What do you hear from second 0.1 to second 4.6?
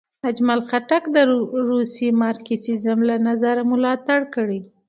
اجمل خټک د روسي مارکسیزم له نظره ملاتړ کړی.